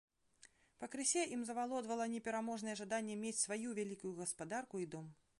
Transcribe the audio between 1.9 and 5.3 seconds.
непераможнае жаданне мець сваю вялікую гаспадарку і дом.